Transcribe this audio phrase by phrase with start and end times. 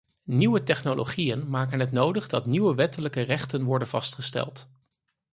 [0.23, 4.67] Nieuwe technologieën maken het nodig dat nieuwe wettelijke rechten worden vastgesteld.